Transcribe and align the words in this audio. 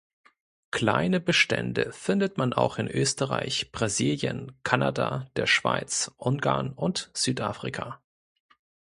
Kleine 0.71 1.19
Bestände 1.19 1.91
findet 1.91 2.39
man 2.39 2.53
auch 2.53 2.79
in 2.79 2.87
Österreich, 2.87 3.71
Brasilien, 3.71 4.51
Kanada, 4.63 5.29
der 5.35 5.45
Schweiz, 5.45 6.11
Ungarn 6.17 6.73
und 6.73 7.11
Südafrika. 7.13 8.01